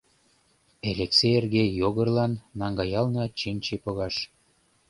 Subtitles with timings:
[0.89, 4.15] Элексе эрге Йогырлан наҥгаялна чинче погаш.